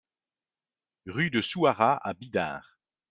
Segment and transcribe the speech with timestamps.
[1.05, 2.79] Rue de Souhara à Bidart